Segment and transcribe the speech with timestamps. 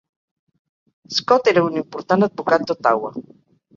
[1.17, 3.13] Scott era un important advocat d'Ottawa.